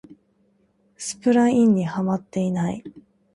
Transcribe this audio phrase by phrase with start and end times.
[0.97, 2.83] スプラインにハマってない